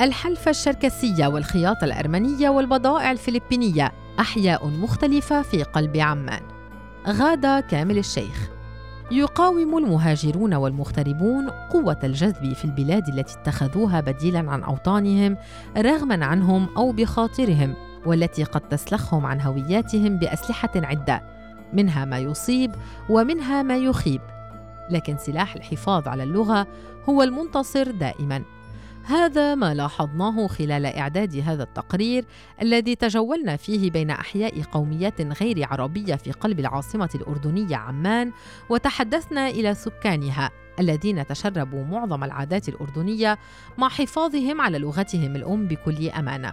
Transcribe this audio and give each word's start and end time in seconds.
الحلفة 0.00 0.50
الشركسية 0.50 1.26
والخياطة 1.26 1.84
الأرمنية 1.84 2.48
والبضائع 2.48 3.10
الفلبينية 3.10 3.92
أحياء 4.20 4.68
مختلفة 4.68 5.42
في 5.42 5.62
قلب 5.62 5.96
عمان. 5.96 6.40
غادة 7.06 7.60
كامل 7.60 7.98
الشيخ. 7.98 8.50
يقاوم 9.10 9.78
المهاجرون 9.78 10.54
والمغتربون 10.54 11.50
قوة 11.50 11.98
الجذب 12.04 12.52
في 12.52 12.64
البلاد 12.64 13.08
التي 13.08 13.34
اتخذوها 13.38 14.00
بديلا 14.00 14.50
عن 14.50 14.62
أوطانهم 14.62 15.36
رغما 15.76 16.24
عنهم 16.24 16.68
أو 16.76 16.92
بخاطرهم 16.92 17.74
والتي 18.06 18.44
قد 18.44 18.60
تسلخهم 18.60 19.26
عن 19.26 19.40
هوياتهم 19.40 20.16
بأسلحة 20.16 20.72
عدة 20.76 21.22
منها 21.72 22.04
ما 22.04 22.18
يصيب 22.18 22.74
ومنها 23.08 23.62
ما 23.62 23.76
يخيب. 23.76 24.20
لكن 24.90 25.16
سلاح 25.18 25.54
الحفاظ 25.54 26.08
على 26.08 26.22
اللغة 26.22 26.66
هو 27.08 27.22
المنتصر 27.22 27.90
دائما. 27.90 28.42
هذا 29.04 29.54
ما 29.54 29.74
لاحظناه 29.74 30.46
خلال 30.46 30.86
إعداد 30.86 31.36
هذا 31.36 31.62
التقرير 31.62 32.24
الذي 32.62 32.94
تجولنا 32.94 33.56
فيه 33.56 33.90
بين 33.90 34.10
أحياء 34.10 34.62
قوميات 34.62 35.20
غير 35.20 35.66
عربية 35.70 36.14
في 36.14 36.32
قلب 36.32 36.60
العاصمة 36.60 37.10
الأردنية 37.14 37.76
عمان 37.76 38.32
وتحدثنا 38.68 39.48
إلى 39.48 39.74
سكانها 39.74 40.50
الذين 40.80 41.26
تشربوا 41.26 41.84
معظم 41.84 42.24
العادات 42.24 42.68
الأردنية 42.68 43.38
مع 43.78 43.88
حفاظهم 43.88 44.60
على 44.60 44.78
لغتهم 44.78 45.36
الأم 45.36 45.66
بكل 45.66 46.08
أمانة. 46.08 46.52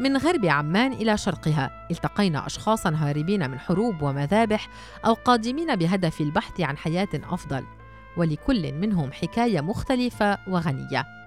من 0.00 0.16
غرب 0.16 0.46
عمان 0.46 0.92
إلى 0.92 1.16
شرقها 1.16 1.86
التقينا 1.90 2.46
أشخاصا 2.46 2.90
هاربين 2.90 3.50
من 3.50 3.58
حروب 3.58 4.02
ومذابح 4.02 4.68
أو 5.06 5.14
قادمين 5.14 5.76
بهدف 5.76 6.20
البحث 6.20 6.60
عن 6.60 6.76
حياة 6.76 7.08
أفضل 7.14 7.64
ولكل 8.16 8.72
منهم 8.72 9.12
حكاية 9.12 9.60
مختلفة 9.60 10.38
وغنية 10.48 11.19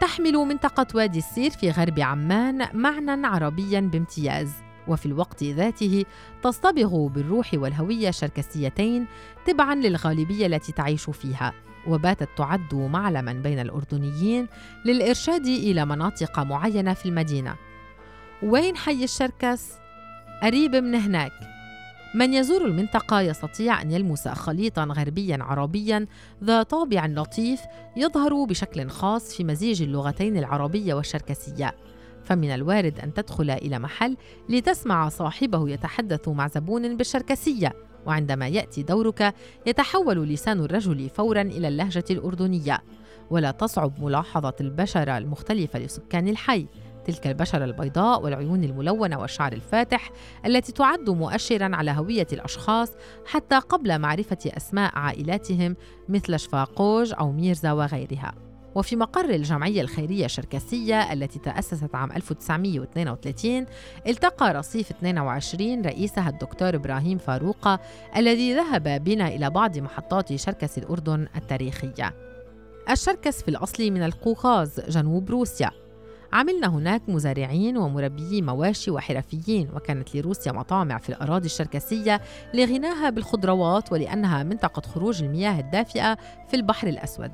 تحمل 0.00 0.32
منطقة 0.32 0.86
وادي 0.94 1.18
السير 1.18 1.50
في 1.50 1.70
غرب 1.70 2.00
عمان 2.00 2.68
معنى 2.74 3.26
عربيا 3.26 3.80
بامتياز. 3.80 4.52
وفي 4.88 5.06
الوقت 5.06 5.44
ذاته 5.44 6.04
تصطبغ 6.42 7.06
بالروح 7.06 7.50
والهوية 7.54 8.08
الشركسيتين 8.08 9.06
تبعا 9.46 9.74
للغالبية 9.74 10.46
التي 10.46 10.72
تعيش 10.72 11.10
فيها. 11.10 11.52
وباتت 11.86 12.28
تعد 12.36 12.74
معلما 12.74 13.32
بين 13.32 13.58
الأردنيين 13.58 14.48
للإرشاد 14.84 15.46
إلى 15.46 15.86
مناطق 15.86 16.40
معينة 16.40 16.94
في 16.94 17.06
المدينة. 17.06 17.56
وين 18.42 18.76
حي 18.76 19.04
الشركس؟ 19.04 19.72
قريب 20.42 20.76
من 20.76 20.94
هناك. 20.94 21.55
من 22.16 22.34
يزور 22.34 22.64
المنطقة 22.64 23.20
يستطيع 23.20 23.82
أن 23.82 23.90
يلمس 23.90 24.28
خليطا 24.28 24.84
غربيا 24.84 25.38
عربيا 25.40 26.06
ذا 26.44 26.62
طابع 26.62 27.06
لطيف 27.06 27.60
يظهر 27.96 28.44
بشكل 28.44 28.88
خاص 28.88 29.36
في 29.36 29.44
مزيج 29.44 29.82
اللغتين 29.82 30.36
العربية 30.36 30.94
والشركسية. 30.94 31.74
فمن 32.24 32.50
الوارد 32.50 33.00
أن 33.00 33.14
تدخل 33.14 33.50
إلى 33.50 33.78
محل 33.78 34.16
لتسمع 34.48 35.08
صاحبه 35.08 35.68
يتحدث 35.68 36.28
مع 36.28 36.48
زبون 36.48 36.96
بالشركسية 36.96 37.72
وعندما 38.06 38.48
يأتي 38.48 38.82
دورك 38.82 39.34
يتحول 39.66 40.28
لسان 40.28 40.60
الرجل 40.60 41.08
فورا 41.08 41.42
إلى 41.42 41.68
اللهجة 41.68 42.04
الأردنية. 42.10 42.82
ولا 43.30 43.50
تصعب 43.50 44.04
ملاحظة 44.04 44.54
البشرة 44.60 45.18
المختلفة 45.18 45.78
لسكان 45.78 46.28
الحي. 46.28 46.66
تلك 47.06 47.26
البشرة 47.26 47.64
البيضاء 47.64 48.22
والعيون 48.22 48.64
الملونة 48.64 49.20
والشعر 49.20 49.52
الفاتح 49.52 50.10
التي 50.46 50.72
تعد 50.72 51.10
مؤشرا 51.10 51.76
على 51.76 51.90
هوية 51.90 52.26
الأشخاص 52.32 52.92
حتى 53.26 53.58
قبل 53.58 53.98
معرفة 53.98 54.38
أسماء 54.46 54.98
عائلاتهم 54.98 55.76
مثل 56.08 56.38
شفاقوج 56.38 57.14
أو 57.18 57.32
ميرزا 57.32 57.72
وغيرها. 57.72 58.34
وفي 58.74 58.96
مقر 58.96 59.30
الجمعية 59.30 59.80
الخيرية 59.80 60.24
الشركسية 60.24 61.12
التي 61.12 61.38
تأسست 61.38 61.94
عام 61.94 62.12
1932 62.12 63.66
التقى 64.06 64.52
رصيف 64.52 64.90
22 64.90 65.82
رئيسها 65.82 66.28
الدكتور 66.28 66.74
إبراهيم 66.74 67.18
فاروقة 67.18 67.80
الذي 68.16 68.54
ذهب 68.54 69.04
بنا 69.04 69.28
إلى 69.28 69.50
بعض 69.50 69.78
محطات 69.78 70.34
شركس 70.34 70.78
الأردن 70.78 71.26
التاريخية. 71.36 72.14
الشركس 72.90 73.42
في 73.42 73.48
الأصل 73.48 73.90
من 73.90 74.02
القوقاز 74.02 74.80
جنوب 74.80 75.30
روسيا. 75.30 75.85
عملنا 76.32 76.66
هناك 76.66 77.02
مزارعين 77.08 77.76
ومربيي 77.76 78.42
مواشي 78.42 78.90
وحرفيين 78.90 79.68
وكانت 79.74 80.16
لروسيا 80.16 80.52
مطامع 80.52 80.98
في 80.98 81.08
الأراضي 81.08 81.46
الشركسية 81.46 82.20
لغناها 82.54 83.10
بالخضروات 83.10 83.92
ولأنها 83.92 84.42
منطقة 84.42 84.82
خروج 84.82 85.22
المياه 85.22 85.60
الدافئة 85.60 86.14
في 86.48 86.56
البحر 86.56 86.88
الأسود. 86.88 87.32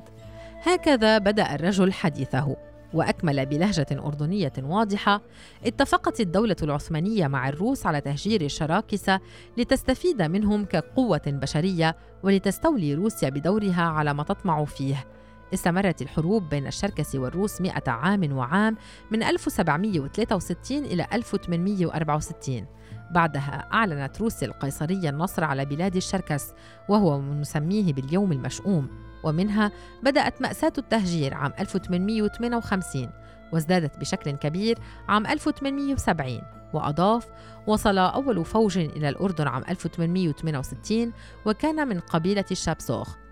هكذا 0.63 1.17
بدأ 1.17 1.55
الرجل 1.55 1.93
حديثه 1.93 2.55
وأكمل 2.93 3.45
بلهجة 3.45 3.87
أردنية 3.91 4.53
واضحة 4.63 5.21
اتفقت 5.65 6.19
الدولة 6.19 6.55
العثمانية 6.63 7.27
مع 7.27 7.49
الروس 7.49 7.85
على 7.85 8.01
تهجير 8.01 8.41
الشراكسة 8.41 9.19
لتستفيد 9.57 10.21
منهم 10.21 10.65
كقوة 10.65 11.21
بشرية 11.27 11.95
ولتستولي 12.23 12.93
روسيا 12.93 13.29
بدورها 13.29 13.81
على 13.81 14.13
ما 14.13 14.23
تطمع 14.23 14.65
فيه. 14.65 15.07
استمرت 15.53 16.01
الحروب 16.01 16.49
بين 16.49 16.67
الشركس 16.67 17.15
والروس 17.15 17.61
مئة 17.61 17.91
عام 17.91 18.37
وعام 18.37 18.77
من 19.11 19.23
1763 19.23 20.77
إلى 20.77 21.07
1864 21.13 22.65
بعدها 23.11 23.67
أعلنت 23.73 24.21
روسيا 24.21 24.47
القيصرية 24.47 25.09
النصر 25.09 25.43
على 25.43 25.65
بلاد 25.65 25.95
الشركس 25.95 26.53
وهو 26.89 27.21
نسميه 27.21 27.93
باليوم 27.93 28.31
المشؤوم. 28.31 28.87
ومنها 29.23 29.71
بدأت 30.03 30.41
مأساة 30.41 30.73
التهجير 30.77 31.33
عام 31.33 31.53
1858 31.59 33.09
وازدادت 33.53 33.97
بشكل 33.97 34.31
كبير 34.31 34.77
عام 35.07 35.27
1870 35.27 36.41
وأضاف 36.73 37.27
وصل 37.67 37.97
أول 37.97 38.45
فوج 38.45 38.77
إلى 38.77 39.09
الأردن 39.09 39.47
عام 39.47 39.63
1868 39.69 41.13
وكان 41.45 41.87
من 41.87 41.99
قبيلة 41.99 42.45
الشابسوخ. 42.51 43.22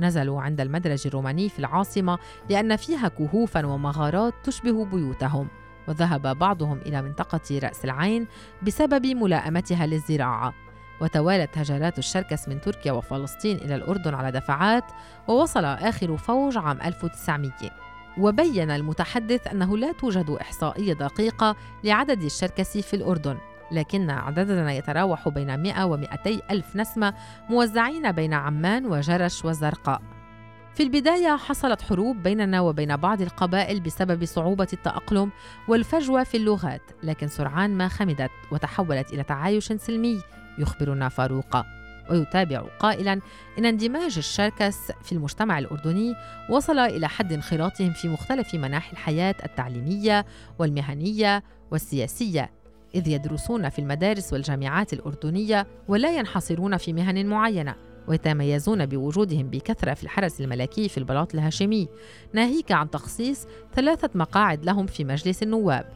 نزلوا 0.00 0.42
عند 0.42 0.60
المدرج 0.60 1.06
الروماني 1.06 1.48
في 1.48 1.58
العاصمة 1.58 2.18
لأن 2.50 2.76
فيها 2.76 3.08
كهوفا 3.08 3.66
ومغارات 3.66 4.34
تشبه 4.44 4.84
بيوتهم 4.84 5.48
وذهب 5.88 6.38
بعضهم 6.38 6.78
إلى 6.78 7.02
منطقة 7.02 7.58
رأس 7.62 7.84
العين 7.84 8.26
بسبب 8.62 9.06
ملائمتها 9.06 9.86
للزراعة. 9.86 10.54
وتوالت 11.00 11.58
هجرات 11.58 11.98
الشركس 11.98 12.48
من 12.48 12.60
تركيا 12.60 12.92
وفلسطين 12.92 13.56
إلى 13.56 13.74
الأردن 13.74 14.14
على 14.14 14.32
دفعات 14.32 14.84
ووصل 15.28 15.64
آخر 15.64 16.16
فوج 16.16 16.58
عام 16.58 16.78
1900 16.84 17.52
وبين 18.18 18.70
المتحدث 18.70 19.46
أنه 19.46 19.76
لا 19.76 19.92
توجد 19.92 20.30
إحصائية 20.30 20.92
دقيقة 20.92 21.56
لعدد 21.84 22.22
الشركسي 22.22 22.82
في 22.82 22.96
الأردن. 22.96 23.38
لكن 23.72 24.10
عددنا 24.10 24.72
يتراوح 24.72 25.28
بين 25.28 25.62
100 25.62 25.84
و 25.84 25.96
200 25.96 26.40
ألف 26.50 26.76
نسمة 26.76 27.14
موزعين 27.50 28.12
بين 28.12 28.34
عمان 28.34 28.86
وجرش 28.86 29.44
والزرقاء 29.44 30.02
في 30.74 30.82
البداية 30.82 31.36
حصلت 31.36 31.82
حروب 31.82 32.22
بيننا 32.22 32.60
وبين 32.60 32.96
بعض 32.96 33.22
القبائل 33.22 33.80
بسبب 33.80 34.24
صعوبة 34.24 34.68
التأقلم 34.72 35.30
والفجوة 35.68 36.24
في 36.24 36.36
اللغات، 36.36 36.82
لكن 37.02 37.28
سرعان 37.28 37.70
ما 37.76 37.88
خمدت 37.88 38.30
وتحولت 38.52 39.12
إلى 39.12 39.22
تعايش 39.22 39.72
سلمي، 39.72 40.20
يخبرنا 40.58 41.08
فاروق، 41.08 41.56
ويتابع 42.10 42.60
قائلا 42.78 43.20
إن 43.58 43.66
اندماج 43.66 44.18
الشركس 44.18 44.92
في 45.02 45.12
المجتمع 45.12 45.58
الأردني 45.58 46.14
وصل 46.50 46.78
إلى 46.78 47.08
حد 47.08 47.32
انخراطهم 47.32 47.92
في 47.92 48.08
مختلف 48.08 48.54
مناحي 48.54 48.92
الحياة 48.92 49.34
التعليمية 49.44 50.26
والمهنية 50.58 51.42
والسياسية. 51.70 52.59
إذ 52.94 53.08
يدرسون 53.08 53.68
في 53.68 53.78
المدارس 53.78 54.32
والجامعات 54.32 54.92
الأردنية 54.92 55.66
ولا 55.88 56.16
ينحصرون 56.16 56.76
في 56.76 56.92
مهن 56.92 57.26
معينة 57.26 57.74
ويتميزون 58.08 58.86
بوجودهم 58.86 59.50
بكثرة 59.50 59.94
في 59.94 60.02
الحرس 60.02 60.40
الملكي 60.40 60.88
في 60.88 60.98
البلاط 60.98 61.34
الهاشمي. 61.34 61.88
ناهيك 62.32 62.72
عن 62.72 62.90
تخصيص 62.90 63.46
ثلاثة 63.74 64.10
مقاعد 64.14 64.64
لهم 64.64 64.86
في 64.86 65.04
مجلس 65.04 65.42
النواب. 65.42 65.86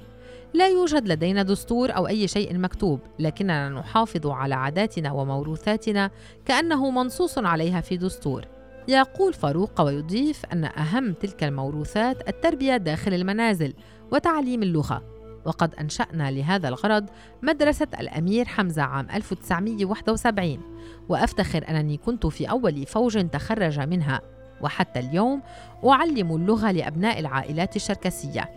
لا 0.54 0.68
يوجد 0.68 1.08
لدينا 1.08 1.42
دستور 1.42 1.96
أو 1.96 2.06
أي 2.06 2.28
شيء 2.28 2.58
مكتوب 2.58 3.00
لكننا 3.18 3.68
نحافظ 3.68 4.26
على 4.26 4.54
عاداتنا 4.54 5.12
وموروثاتنا 5.12 6.10
كأنه 6.44 6.90
منصوص 6.90 7.38
عليها 7.38 7.80
في 7.80 7.96
دستور. 7.96 8.44
يقول 8.88 9.32
فاروق 9.32 9.80
ويضيف 9.80 10.42
أن 10.52 10.64
أهم 10.64 11.12
تلك 11.12 11.44
الموروثات 11.44 12.28
التربية 12.28 12.76
داخل 12.76 13.14
المنازل 13.14 13.74
وتعليم 14.12 14.62
اللغة. 14.62 15.13
وقد 15.44 15.74
أنشأنا 15.74 16.30
لهذا 16.30 16.68
الغرض 16.68 17.06
مدرسة 17.42 17.88
الأمير 18.00 18.44
حمزة 18.44 18.82
عام 18.82 19.06
1971 19.10 20.60
وأفتخر 21.08 21.64
أنني 21.68 21.96
كنت 21.96 22.26
في 22.26 22.50
أول 22.50 22.86
فوج 22.86 23.28
تخرج 23.28 23.80
منها 23.80 24.20
وحتى 24.60 25.00
اليوم 25.00 25.42
أعلم 25.84 26.36
اللغة 26.36 26.70
لأبناء 26.70 27.18
العائلات 27.20 27.76
الشركسية. 27.76 28.50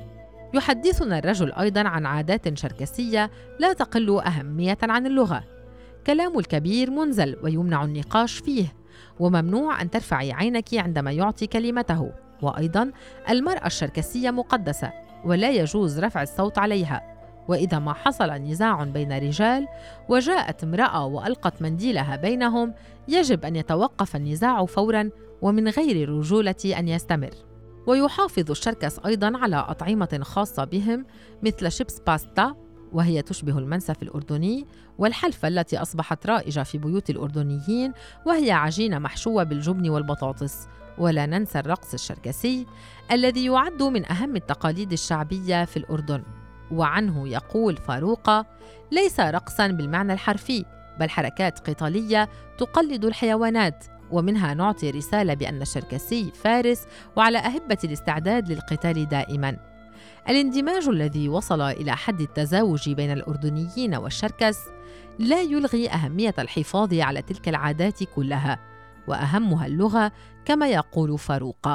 يحدثنا 0.54 1.19
الرجل 1.19 1.54
أيضا 1.54 1.81
عن 1.81 2.06
عادات 2.06 2.57
شركسية 2.57 3.31
لا 3.60 3.74
تقل 3.74 4.19
أهمية 4.19 4.78
عن 4.84 5.06
اللغة. 5.06 5.44
كلام 6.07 6.39
الكبير 6.39 6.92
منزل 6.92 7.38
ويمنع 7.44 7.84
النقاش 7.84 8.38
فيه 8.38 8.74
وممنوع 9.19 9.81
أن 9.81 9.89
ترفعي 9.89 10.31
عينك 10.31 10.74
عندما 10.74 11.12
يعطي 11.12 11.48
كلمته. 11.48 12.12
وأيضا 12.42 12.92
المرأة 13.30 13.66
الشركسية 13.66 14.31
مقدسة. 14.31 15.06
ولا 15.27 15.51
يجوز 15.51 16.00
رفع 16.00 16.21
الصوت 16.21 16.57
عليها. 16.57 17.18
وإذا 17.47 17.79
ما 17.79 17.94
حصل 17.94 18.31
نزاع 18.31 18.83
بين 18.83 19.12
رجال 19.12 19.68
وجاءت 20.09 20.63
امرأة 20.63 21.06
وألقت 21.06 21.62
منديلها 21.62 22.15
بينهم 22.15 22.74
يجب 23.07 23.45
أن 23.45 23.56
يتوقف 23.56 24.15
النزاع 24.15 24.65
فورا 24.65 25.09
ومن 25.41 25.68
غير 25.68 26.09
رجولة 26.09 26.56
أن 26.65 26.88
يستمر. 26.88 27.31
ويحافظ 27.88 28.51
الشركس 28.51 29.00
أيضا 29.06 29.38
على 29.38 29.56
أطعمة 29.56 30.19
خاصة 30.24 30.63
بهم 30.63 31.06
مثل 31.44 31.71
شيبس 31.71 32.00
باستا 32.00 32.56
وهي 32.94 33.21
تشبه 33.21 33.57
المنسف 33.57 34.03
الأردني 34.03 34.65
والحلفة 34.97 35.47
التي 35.47 35.77
أصبحت 35.77 36.27
رائجة 36.27 36.63
في 36.63 36.77
بيوت 36.77 37.09
الأردنيين 37.09 37.94
وهي 38.25 38.51
عجينة 38.51 39.00
محشوة 39.00 39.44
بالجبن 39.44 39.89
والبطاطس. 39.89 40.68
ولا 40.97 41.25
ننسى 41.25 41.59
الرقص 41.59 41.94
الشركسي 41.94 42.65
الذي 43.11 43.45
يعد 43.45 43.83
من 43.83 44.11
أهم 44.11 44.35
التقاليد 44.35 44.91
الشعبية 44.91 45.65
في 45.65 45.77
الأردن. 45.77 46.23
وعنه 46.71 47.27
يقول 47.27 47.77
فاروقة 47.77 48.45
ليس 48.91 49.19
رقصا 49.19 49.67
بالمعنى 49.67 50.13
الحرفي 50.13 50.65
بل 50.99 51.09
حركات 51.09 51.59
قتالية 51.69 52.29
تقلد 52.57 53.05
الحيوانات. 53.05 53.85
ومنها 54.11 54.53
نعطي 54.53 54.91
رسالة 54.91 55.33
بأن 55.33 55.61
الشركسي 55.61 56.31
فارس 56.31 56.88
وعلى 57.15 57.38
أهبة 57.38 57.77
الاستعداد 57.83 58.51
للقتال 58.51 59.09
دائما. 59.09 59.57
الاندماج 60.29 60.88
الذي 60.88 61.29
وصل 61.29 61.61
إلى 61.61 61.95
حد 61.95 62.21
التزاوج 62.21 62.89
بين 62.89 63.11
الأردنيين 63.11 63.95
والشركس 63.95 64.57
لا 65.19 65.41
يلغي 65.41 65.89
أهمية 65.89 66.33
الحفاظ 66.39 66.93
على 66.93 67.21
تلك 67.21 67.50
العادات 67.50 68.03
كلها. 68.03 68.76
وأهمها 69.07 69.65
اللغة 69.65 70.12
كما 70.45 70.68
يقول 70.68 71.19
فاروق. 71.19 71.68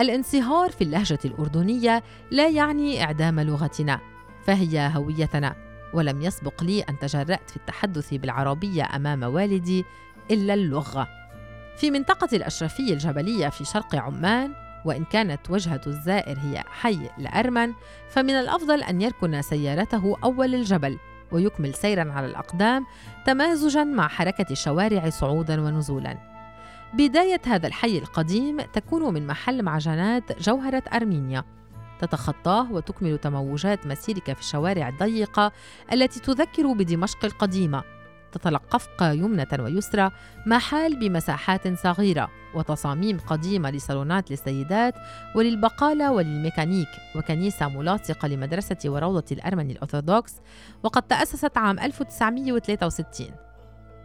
الانصهار 0.00 0.70
في 0.70 0.84
اللهجة 0.84 1.18
الأردنية 1.24 2.02
لا 2.30 2.48
يعني 2.48 3.04
إعدام 3.04 3.40
لغتنا 3.40 4.00
فهي 4.44 4.90
هويتنا 4.94 5.54
ولم 5.94 6.22
يسبق 6.22 6.62
لي 6.62 6.82
أن 6.82 6.98
تجرأت 6.98 7.50
في 7.50 7.56
التحدث 7.56 8.14
بالعربية 8.14 8.96
أمام 8.96 9.22
والدي 9.22 9.84
إلا 10.30 10.54
اللغة. 10.54 11.08
في 11.76 11.90
منطقة 11.90 12.28
الأشرفية 12.32 12.92
الجبلية 12.92 13.48
في 13.48 13.64
شرق 13.64 13.94
عمان 13.94 14.52
وإن 14.84 15.04
كانت 15.04 15.50
وجهة 15.50 15.80
الزائر 15.86 16.38
هي 16.38 16.64
حي 16.66 17.10
الأرمن 17.18 17.72
فمن 18.08 18.30
الأفضل 18.30 18.82
أن 18.82 19.02
يركن 19.02 19.42
سيارته 19.42 20.16
أول 20.24 20.54
الجبل 20.54 20.98
ويكمل 21.32 21.74
سيرا 21.74 22.12
على 22.12 22.26
الأقدام 22.26 22.86
تمازجا 23.26 23.84
مع 23.84 24.08
حركة 24.08 24.46
الشوارع 24.50 25.10
صعودا 25.10 25.60
ونزولا. 25.60 26.33
بداية 26.94 27.40
هذا 27.46 27.66
الحي 27.66 27.98
القديم 27.98 28.60
تكون 28.60 29.14
من 29.14 29.26
محل 29.26 29.62
معجنات 29.62 30.42
جوهرة 30.42 30.82
أرمينيا. 30.94 31.44
تتخطاه 32.00 32.72
وتكمل 32.72 33.18
تموجات 33.18 33.86
مسيرك 33.86 34.32
في 34.32 34.40
الشوارع 34.40 34.88
الضيقة 34.88 35.52
التي 35.92 36.20
تذكر 36.20 36.72
بدمشق 36.72 37.24
القديمة. 37.24 37.82
تتلقفك 38.32 39.00
يمنة 39.02 39.46
ويسرى 39.58 40.10
ما 40.46 40.58
حال 40.58 41.00
بمساحات 41.00 41.78
صغيرة 41.78 42.30
وتصاميم 42.54 43.18
قديمة 43.18 43.70
لصالونات 43.70 44.30
للسيدات 44.30 44.94
وللبقالة 45.34 46.12
وللميكانيك 46.12 46.88
وكنيسة 47.16 47.68
ملاصقة 47.68 48.28
لمدرسة 48.28 48.76
وروضة 48.84 49.24
الأرمني 49.32 49.72
الأرثوذكس 49.72 50.34
وقد 50.82 51.02
تأسست 51.02 51.58
عام 51.58 51.78
1963 51.78 53.53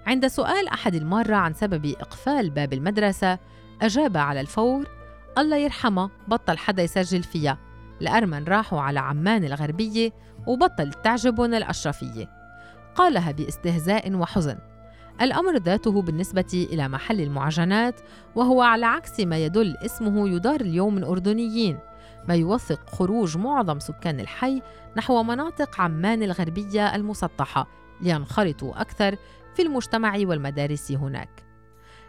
عند 0.09 0.27
سؤال 0.27 0.67
أحد 0.67 0.95
المارة 0.95 1.35
عن 1.35 1.53
سبب 1.53 1.85
إقفال 1.85 2.50
باب 2.50 2.73
المدرسة 2.73 3.39
أجاب 3.81 4.17
على 4.17 4.41
الفور 4.41 4.88
الله 5.38 5.57
يرحمه 5.57 6.09
بطل 6.27 6.57
حدا 6.57 6.83
يسجل 6.83 7.23
فيها 7.23 7.57
الأرمن 8.01 8.44
راحوا 8.44 8.81
على 8.81 9.00
عمان 9.00 9.44
الغربية 9.44 10.11
وبطل 10.47 10.94
تعجبهم 10.94 11.53
الأشرفية. 11.53 12.29
قالها 12.95 13.31
باستهزاء 13.31 14.15
وحزن. 14.15 14.57
الأمر 15.21 15.57
ذاته 15.57 16.01
بالنسبة 16.01 16.67
إلى 16.71 16.88
محل 16.88 17.21
المعجنات 17.21 18.01
وهو 18.35 18.61
على 18.61 18.85
عكس 18.85 19.19
ما 19.19 19.38
يدل 19.38 19.77
اسمه 19.85 20.29
يدار 20.29 20.61
اليوم 20.61 20.95
من 20.95 21.03
أردنيين 21.03 21.77
ما 22.27 22.35
يوثق 22.35 22.89
خروج 22.89 23.38
معظم 23.38 23.79
سكان 23.79 24.19
الحي 24.19 24.61
نحو 24.97 25.23
مناطق 25.23 25.81
عمان 25.81 26.23
الغربية 26.23 26.95
المسطحة 26.95 27.67
لينخرطوا 28.01 28.81
أكثر 28.81 29.15
في 29.59 29.65
المجتمع 29.65 30.13
والمدارس 30.17 30.91
هناك. 30.91 31.29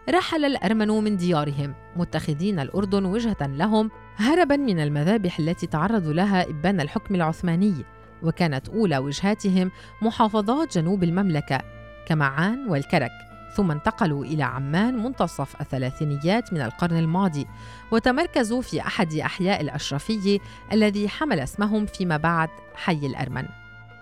رحل 0.08 0.44
الأرمن 0.44 0.88
من 0.88 1.17
ديارهم 1.17 1.75
متخذين 1.97 2.61
الأردن 2.61 3.05
وجهة 3.05 3.37
لهم 3.41 3.91
هربا 4.17 4.56
من 4.56 4.81
المذابح 4.81 5.38
التي 5.38 5.67
تعرضوا 5.67 6.12
لها 6.12 6.50
إبان 6.50 6.81
الحكم 6.81 7.14
العثماني 7.14 7.75
وكانت 8.23 8.69
أولى 8.69 8.99
وجهاتهم 8.99 9.70
محافظات 10.02 10.79
جنوب 10.79 11.05
المملكة 11.05 11.61
كمعان 12.06 12.69
والكرك 12.69 13.12
ثم 13.56 13.70
انتقلوا 13.70 14.25
إلى 14.25 14.43
عمان 14.43 15.02
منتصف 15.02 15.61
الثلاثينيات 15.61 16.52
من 16.52 16.61
القرن 16.61 16.97
الماضي 16.97 17.47
وتمركزوا 17.91 18.62
في 18.62 18.81
أحد 18.81 19.14
أحياء 19.14 19.61
الأشرفية 19.61 20.38
الذي 20.73 21.08
حمل 21.08 21.41
اسمهم 21.41 21.87
فيما 21.87 22.17
بعد 22.17 22.49
حي 22.75 23.06
الأرمن. 23.06 23.44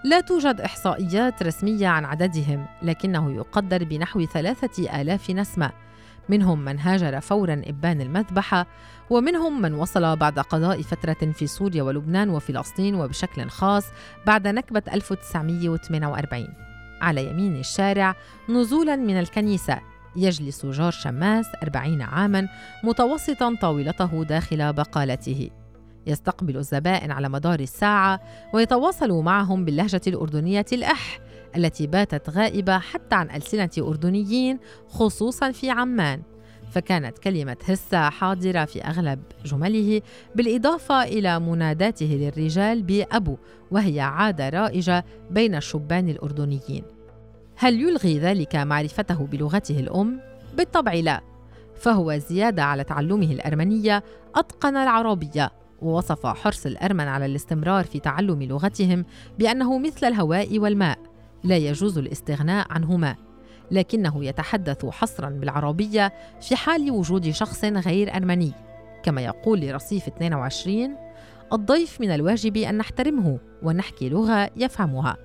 لا 0.05 0.21
توجد 0.21 0.61
إحصائيات 0.61 1.43
رسمية 1.43 1.89
عن 1.89 2.05
عددهم 2.05 2.67
لكنه 2.83 3.33
يقدر 3.33 3.85
بنحو 3.85 4.27
ثلاثة 4.27 5.01
آلاف 5.01 5.31
نسمة. 5.31 5.71
منهم 6.29 6.65
من 6.65 6.79
هاجر 6.79 7.21
فورا 7.21 7.63
إبان 7.67 8.01
المذبحة 8.01 8.67
ومنهم 9.11 9.63
من 9.63 9.75
وصل 9.75 10.17
بعد 10.17 10.39
قضاء 10.39 10.83
فترة 10.83 11.33
في 11.33 11.47
سوريا 11.47 11.83
ولبنان 11.83 12.31
وفلسطين 12.31 12.95
وبشكل 12.95 13.49
خاص 13.49 13.85
بعد 14.27 14.49
نكبة 14.49 14.83
1948 14.93 16.49
على 17.01 17.31
يمين 17.31 17.57
الشارع 17.57 18.15
نزولا 18.49 18.97
من 18.97 19.19
الكنيسة. 19.19 19.81
يجلس 20.17 20.67
جورج 20.67 20.93
شماس 20.93 21.47
أربعين 21.63 22.03
عاما 22.03 22.49
متوسطا 22.85 23.57
طاولته 23.61 24.25
داخل 24.25 24.73
بقالته. 24.73 25.51
يستقبل 26.09 26.57
الزبائن 26.57 27.11
على 27.11 27.29
مدار 27.29 27.61
الساعة 27.61 28.21
ويتواصل 28.55 29.13
معهم 29.13 29.65
باللهجة 29.65 30.01
الأردنية 30.07 30.67
الأح 30.73 31.21
التي 31.57 31.87
باتت 31.87 32.31
غائبة 32.31 32.79
حتى 32.79 33.15
عن 33.15 33.31
ألسنة 33.31 33.71
أردنيين 33.79 34.59
خصوصا 34.89 35.53
في 35.53 35.71
عمان. 35.71 36.23
فكانت 36.71 37.19
كلمة 37.19 37.57
هسة 37.65 38.11
حاضرة 38.11 38.65
في 38.65 38.83
أغلب 38.83 39.23
جمله 39.45 40.03
بالإضافة 40.35 41.03
إلى 41.03 41.41
مناداته 41.41 42.07
للرجال 42.07 42.83
بأبو 42.83 43.37
وهي 43.71 44.01
عادة 44.01 44.49
رائجة 44.49 45.05
بين 45.31 45.55
الشبان 45.55 46.09
الأردنيين. 46.09 46.83
هل 47.57 47.81
يلغي 47.81 48.19
ذلك 48.19 48.57
معرفته 48.57 49.27
بلغته 49.27 49.81
الأم؟ 49.81 50.21
بالطبع 50.57 50.93
لا. 50.93 51.21
فهو 51.77 52.17
زيادة 52.17 52.65
على 52.65 52.85
تعلمه 52.85 53.33
الأرمنية 53.33 54.05
أتقن 54.35 54.77
العربية. 54.77 55.51
ووصف 55.83 56.27
حرص 56.27 56.67
الأرمن 56.67 57.09
على 57.09 57.27
الاستمرار 57.27 57.85
في 57.85 58.01
تعلم 58.01 58.43
لغتهم 58.43 59.05
بأنه 59.39 59.79
مثل 59.79 60.07
الهواء 60.07 60.59
والماء 60.59 60.99
لا 61.45 61.57
يجوز 61.57 61.99
الاستغناء 61.99 62.67
عنهما 62.71 63.17
لكنه 63.71 64.25
يتحدث 64.25 64.87
حصرا 64.87 65.31
بالعربية 65.31 66.13
في 66.41 66.57
حال 66.57 66.91
وجود 66.91 67.31
شخص 67.31 67.65
غير 67.65 68.17
أرمني. 68.17 68.53
كما 69.03 69.21
يقول 69.21 69.61
لرصيف 69.61 70.07
22 70.07 70.97
الضيف 71.53 72.01
من 72.01 72.11
الواجب 72.11 72.57
أن 72.57 72.79
نحترمه 72.79 73.39
ونحكي 73.63 74.09
لغة 74.09 74.51
يفهمها. 74.57 75.17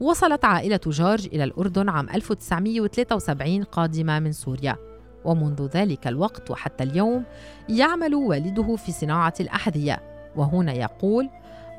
وصلت 0.00 0.44
عائلة 0.44 0.80
جورج 0.86 1.26
إلى 1.26 1.44
الأردن 1.44 1.88
عام 1.88 2.08
1973 2.10 3.62
قادمة 3.62 4.18
من 4.18 4.32
سوريا. 4.32 4.93
ومنذ 5.24 5.66
ذلك 5.66 6.06
الوقت 6.06 6.50
وحتى 6.50 6.84
اليوم 6.84 7.24
يعمل 7.68 8.14
والده 8.14 8.76
في 8.76 8.92
صناعة 8.92 9.34
الأحذية. 9.40 10.02
وهنا 10.36 10.72
يقول 10.72 11.28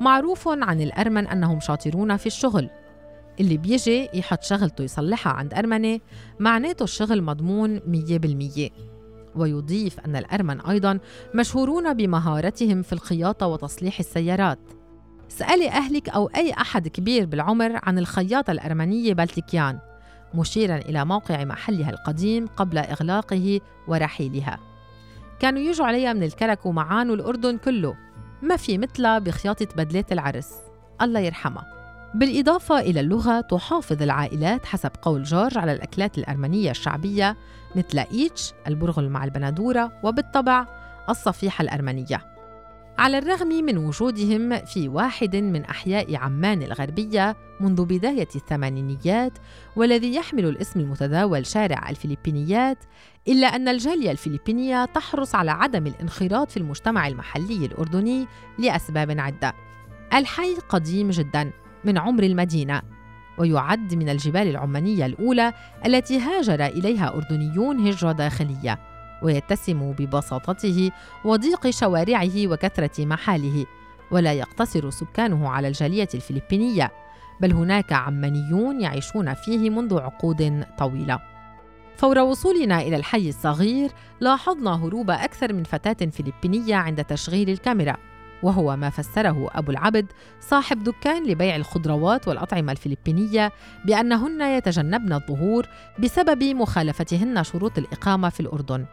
معروف 0.00 0.48
عن 0.48 0.80
الأرمن 0.80 1.26
أنهم 1.26 1.60
شاطرون 1.60 2.16
في 2.16 2.26
الشغل. 2.26 2.70
اللي 3.40 3.56
بيجي 3.56 4.08
يحط 4.14 4.42
شغلته 4.42 4.84
يصلحها 4.84 5.32
عند 5.32 5.54
أرمنة 5.54 6.00
معناته 6.38 6.82
الشغل 6.82 7.22
مضمون 7.22 7.80
مية 7.86 8.18
بالمية. 8.18 8.70
ويضيف 9.36 10.00
أن 10.00 10.16
الأرمن 10.16 10.60
أيضا 10.60 10.98
مشهورون 11.34 11.94
بمهارتهم 11.94 12.82
في 12.82 12.92
الخياطة 12.92 13.46
وتصليح 13.46 13.98
السيارات. 13.98 14.58
سألي 15.28 15.68
أهلك 15.68 16.08
أو 16.08 16.26
أي 16.36 16.52
أحد 16.52 16.88
كبير 16.88 17.26
بالعمر 17.26 17.80
عن 17.82 17.98
الخياطة 17.98 18.50
الأرمنية 18.50 19.14
بلتكيان 19.14 19.78
مشيرا 20.34 20.76
إلى 20.76 21.04
موقع 21.04 21.44
محلها 21.44 21.90
القديم 21.90 22.46
قبل 22.46 22.78
إغلاقه 22.78 23.60
ورحيلها. 23.88 24.58
كانوا 25.38 25.60
يجوا 25.60 25.86
عليها 25.86 26.12
من 26.12 26.22
الكرك 26.22 26.66
ومعان 26.66 27.10
والأردن 27.10 27.58
كله. 27.58 27.96
ما 28.42 28.56
في 28.56 28.78
مثلها 28.78 29.18
بخياطة 29.18 29.68
بدلات 29.76 30.12
العرس. 30.12 30.54
الله 31.02 31.20
يرحمها 31.20 31.76
بالإضافة 32.14 32.80
إلى 32.80 33.00
اللغة 33.00 33.40
تحافظ 33.40 34.02
العائلات 34.02 34.66
حسب 34.66 34.90
قول 35.02 35.22
جورج 35.22 35.58
على 35.58 35.72
الأكلات 35.72 36.18
الأرمنية 36.18 36.70
الشعبية 36.70 37.36
مثل 37.76 37.98
إيتش 37.98 38.52
البرغل 38.66 39.08
مع 39.08 39.24
البندورة 39.24 39.92
وبالطبع 40.02 40.66
الصفيحة 41.08 41.62
الأرمنية. 41.62 42.35
على 42.98 43.18
الرغم 43.18 43.48
من 43.48 43.78
وجودهم 43.78 44.58
في 44.58 44.88
واحد 44.88 45.36
من 45.36 45.64
أحياء 45.64 46.16
عمان 46.16 46.62
الغربية 46.62 47.36
منذ 47.60 47.84
بداية 47.84 48.28
الثمانينيات 48.36 49.32
والذي 49.76 50.14
يحمل 50.14 50.44
الاسم 50.44 50.80
المتداول 50.80 51.46
شارع 51.46 51.90
الفلبينيات 51.90 52.78
إلا 53.28 53.46
أن 53.46 53.68
الجالية 53.68 54.10
الفلبينية 54.10 54.84
تحرص 54.84 55.34
على 55.34 55.50
عدم 55.50 55.86
الانخراط 55.86 56.50
في 56.50 56.56
المجتمع 56.56 57.08
المحلي 57.08 57.66
الأردني 57.66 58.26
لأسباب 58.58 59.20
عدة. 59.20 59.54
الحي 60.14 60.54
قديم 60.68 61.10
جدا 61.10 61.52
من 61.84 61.98
عمر 61.98 62.22
المدينة 62.22 62.82
ويعد 63.38 63.94
من 63.94 64.08
الجبال 64.08 64.48
العمانية 64.48 65.06
الأولى 65.06 65.52
التي 65.86 66.20
هاجر 66.20 66.66
إليها 66.66 67.14
أردنيون 67.14 67.88
هجرة 67.88 68.12
داخلية. 68.12 68.95
ويتسم 69.22 69.92
ببساطته 69.92 70.90
وضيق 71.24 71.70
شوارعه 71.70 72.46
وكثرة 72.46 73.04
محاله 73.04 73.66
ولا 74.10 74.32
يقتصر 74.32 74.90
سكانه 74.90 75.48
على 75.48 75.68
الجالية 75.68 76.08
الفلبينية 76.14 76.92
بل 77.40 77.52
هناك 77.52 77.92
عمانيون 77.92 78.80
يعيشون 78.80 79.34
فيه 79.34 79.70
منذ 79.70 79.98
عقود 79.98 80.64
طويلة. 80.78 81.20
فور 81.96 82.18
وصولنا 82.18 82.80
إلى 82.80 82.96
الحي 82.96 83.28
الصغير 83.28 83.90
لاحظنا 84.20 84.84
هروب 84.84 85.10
أكثر 85.10 85.52
من 85.52 85.64
فتاة 85.64 86.10
فلبينية 86.10 86.74
عند 86.74 87.04
تشغيل 87.04 87.50
الكاميرا 87.50 87.96
وهو 88.42 88.76
ما 88.76 88.90
فسره 88.90 89.50
أبو 89.54 89.70
العبد 89.70 90.06
صاحب 90.40 90.84
دكان 90.84 91.26
لبيع 91.26 91.56
الخضروات 91.56 92.28
والأطعمة 92.28 92.72
الفلبينية 92.72 93.52
بأنهن 93.84 94.40
يتجنبن 94.40 95.12
الظهور 95.12 95.66
بسبب 95.98 96.44
مخالفتهن 96.44 97.44
شروط 97.44 97.78
الإقامة 97.78 98.28
في 98.28 98.40
الأردن. 98.40 98.86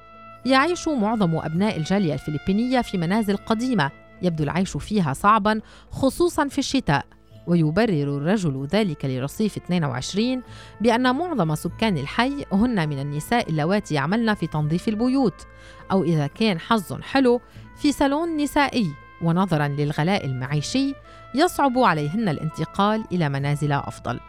يعيش 0.45 0.87
معظم 0.87 1.35
أبناء 1.35 1.77
الجالية 1.77 2.13
الفلبينية 2.13 2.81
في 2.81 2.97
منازل 2.97 3.37
قديمة 3.37 3.91
يبدو 4.21 4.43
العيش 4.43 4.77
فيها 4.77 5.13
صعبا 5.13 5.61
خصوصا 5.91 6.47
في 6.47 6.57
الشتاء. 6.57 7.05
ويبرر 7.47 8.17
الرجل 8.17 8.67
ذلك 8.71 9.05
لرصيف 9.05 9.57
22 9.57 10.41
بأن 10.81 11.15
معظم 11.15 11.55
سكان 11.55 11.97
الحي 11.97 12.45
هن 12.51 12.89
من 12.89 12.99
النساء 12.99 13.49
اللواتي 13.49 13.95
يعملن 13.95 14.33
في 14.33 14.47
تنظيف 14.47 14.87
البيوت 14.87 15.47
أو 15.91 16.03
إذا 16.03 16.27
كان 16.27 16.59
حظ 16.59 17.01
حلو 17.01 17.41
في 17.75 17.91
صالون 17.91 18.37
نسائي. 18.37 18.87
ونظرا 19.21 19.67
للغلاء 19.67 20.25
المعيشي 20.25 20.93
يصعب 21.35 21.79
عليهن 21.79 22.29
الانتقال 22.29 23.03
إلى 23.11 23.29
منازل 23.29 23.71
أفضل. 23.71 24.19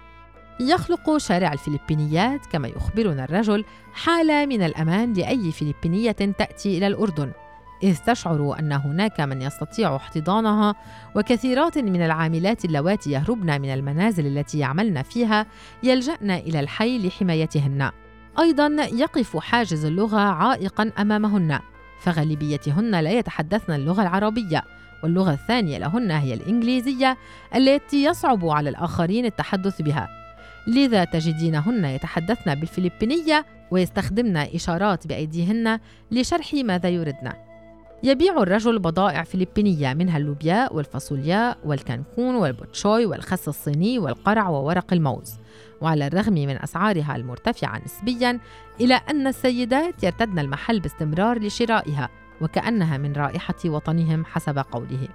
يخلق 0.61 1.16
شارع 1.16 1.52
الفلبينيات 1.52 2.46
كما 2.46 2.68
يخبرنا 2.68 3.25
الرجل 3.25 3.64
حالة 3.94 4.46
من 4.46 4.62
الأمان 4.62 5.12
لأي 5.12 5.52
فلبينية 5.52 6.12
تأتي 6.12 6.78
إلى 6.78 6.87
الأردن. 6.87 7.32
إذ 7.82 7.96
تشعر 7.96 8.58
أن 8.58 8.73
هناك 8.73 9.20
من 9.20 9.42
يستطيع 9.42 9.96
احتضانها 9.96 10.75
وكثيرات 11.16 11.78
من 11.78 12.02
العاملات 12.02 12.64
اللواتي 12.64 13.11
يهربن 13.11 13.61
من 13.61 13.68
المنازل 13.75 14.26
التي 14.26 14.58
يعملن 14.58 15.02
فيها 15.02 15.46
يلجأن 15.82 16.30
إلى 16.30 16.61
الحي 16.61 17.06
لحمايتهن. 17.06 17.90
أيضا 18.38 18.66
يقف 18.92 19.37
حاجز 19.37 19.84
اللغة 19.84 20.20
عائقا 20.20 20.92
أمامهن 20.99 21.58
فغالبيتهن 22.00 23.00
لا 23.00 23.11
يتحدثن 23.11 23.73
اللغة 23.73 24.02
العربية 24.02 24.62
واللغة 25.02 25.32
الثانية 25.32 25.78
لهن 25.78 26.11
هي 26.11 26.34
الإنجليزية 26.34 27.16
التي 27.54 28.04
يصعب 28.04 28.46
على 28.46 28.70
الآخرين 28.70 29.25
التحدث 29.25 29.82
بها. 29.82 30.24
لذا 30.66 31.04
تجدينهن 31.04 31.85
يتحدثن 31.85 32.54
بالفلبينية 32.54 33.47
ويستخدمن 33.71 34.37
إشارات 34.37 35.06
بأيديهن 35.06 35.80
لشرح 36.11 36.54
ماذا 36.54 36.88
يردن. 36.88 37.33
يبيع 38.02 38.42
الرجل 38.42 38.78
بضائع 38.78 39.23
فلبينية 39.23 39.94
منها 39.94 40.18
اللوبيا 40.18 40.73
والفاصوليا 40.73 41.56
والكانكون 41.64 42.35
والبوتشوي 42.35 43.06
والخس 43.06 43.49
الصيني 43.49 43.99
والقرع 43.99 44.49
وورق 44.49 44.92
الموز. 44.92 45.38
وعلى 45.80 46.06
الرغم 46.06 46.35
من 46.35 46.62
أسعارها 46.62 47.16
المرتفعة 47.16 47.83
نسبياً 47.85 48.40
إلى 48.80 48.94
أن 48.94 49.26
السيدات 49.26 50.04
يرتدن 50.04 50.38
المحل 50.38 50.80
باستمرار 50.80 51.38
لشرائها 51.38 52.09
وكأنها 52.40 52.99
من 52.99 53.12
رائحة 53.12 53.54
وطنهم 53.64 54.25
حسب 54.25 54.59
قوله. 54.59 55.09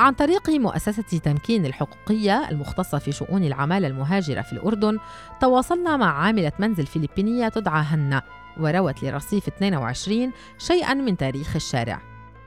عن 0.00 0.12
طريق 0.12 0.50
مؤسسة 0.50 1.18
تمكين 1.18 1.66
الحقوقية 1.66 2.48
المختصة 2.48 2.98
في 2.98 3.12
شؤون 3.12 3.44
العمالة 3.44 3.86
المهاجرة 3.88 4.42
في 4.42 4.52
الأردن 4.52 4.98
تواصلنا 5.40 5.96
مع 5.96 6.22
عاملة 6.22 6.52
منزل 6.58 6.86
فلبينية 6.86 7.48
تدعى 7.48 7.82
هنا 7.82 8.22
وروت 8.60 9.02
لرصيف 9.02 9.48
22 9.48 10.32
شيئا 10.58 10.94
من 10.94 11.16
تاريخ 11.16 11.56
الشارع. 11.56 12.00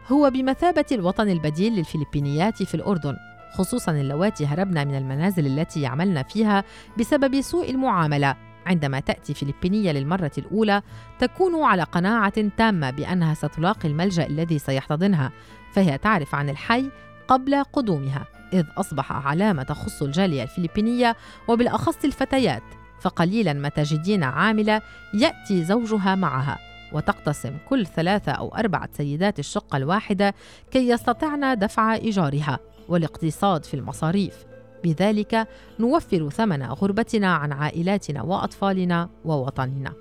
هو 0.08 0.30
بمثابة 0.30 0.86
الوطن 0.92 1.30
البديل 1.30 1.74
للفلبينيات 1.74 2.64
في 2.64 2.76
الأردن 2.76 3.16
خصوصا 3.54 3.92
اللواتي 3.92 4.46
هربن 4.46 4.88
من 4.88 4.96
المنازل 4.96 5.46
التي 5.46 5.82
يعملن 5.82 6.24
فيها 6.24 6.64
بسبب 7.00 7.42
سوء 7.42 7.70
المعاملة 7.70 8.36
عندما 8.66 9.00
تأتي 9.00 9.34
فلبينية 9.34 9.92
للمرة 9.92 10.32
الأولى 10.38 10.82
تكون 11.20 11.64
على 11.64 11.84
قناعة 11.84 12.50
تامة 12.58 12.90
بأنها 12.90 13.34
ستلاقي 13.34 13.90
الملجأ 13.90 14.26
الذي 14.26 14.60
سيحتضنها 14.60 15.32
فهي 15.74 15.98
تعرف 15.98 16.36
عن 16.36 16.50
الحي 16.50 16.90
قبل 17.34 17.64
قدومها 17.64 18.28
إذ 18.54 18.66
أصبح 18.78 19.12
علامة 19.12 19.64
تخص 19.64 20.02
الجالية 20.02 20.44
الفلبينية 20.44 21.16
وبالأخص 21.48 22.06
الفتيات 22.06 22.64
فقليلا 23.02 23.54
ما 23.54 23.70
تجدين 23.70 24.24
عاملة 24.24 24.82
يأتي 25.14 25.64
زوجها 25.64 26.16
معها 26.16 26.60
وتقتسم 26.92 27.58
كل 27.70 27.86
ثلاثة 27.86 28.32
أو 28.32 28.56
أربعة 28.56 28.90
سيدات 28.92 29.40
الشقة 29.40 29.78
الواحدة 29.78 30.34
كي 30.72 30.90
يستطعن 30.90 31.60
دفع 31.60 31.94
إيجارها 31.94 32.60
والاقتصاد 32.90 33.66
في 33.66 33.74
المصاريف. 33.74 34.46
بذلك 34.84 35.48
نوفر 35.80 36.30
ثمن 36.30 36.64
غربتنا 36.64 37.36
عن 37.36 37.52
عائلاتنا 37.52 38.22
وأطفالنا 38.22 39.10
ووطننا. 39.26 39.94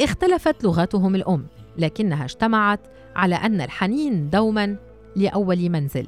اختلفت 0.00 0.64
لغتهم 0.64 1.14
الأم 1.14 1.46
لكنها 1.78 2.24
اجتمعت 2.24 2.80
على 3.16 3.34
أن 3.34 3.60
الحنين 3.60 4.30
دوما 4.30 4.76
لأول 5.16 5.70
منزل. 5.70 6.06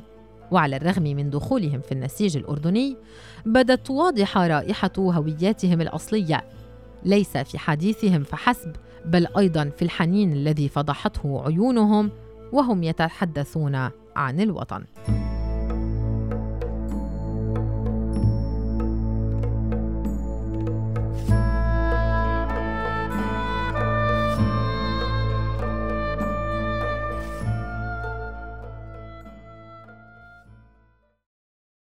وعلى 0.51 0.77
الرغم 0.77 1.03
من 1.03 1.31
دخولهم 1.31 1.81
في 1.81 1.93
النسيج 1.93 2.37
الأردني 2.37 2.97
بدت 3.47 3.91
واضحه 3.91 4.47
رائحة 4.47 4.93
هوياتهم 4.99 5.81
الأصلية. 5.81 6.45
ليس 7.05 7.37
في 7.37 7.59
حديثهم 7.59 8.23
فحسب 8.23 8.73
بل 9.05 9.27
أيضا 9.39 9.71
في 9.77 9.83
الحنين 9.83 10.33
الذي 10.33 10.69
فضحته 10.69 11.43
عيونهم 11.47 12.11
وهم 12.53 12.83
يتحدثون 12.83 13.91
عن 14.17 14.41
الوطن. 14.41 14.85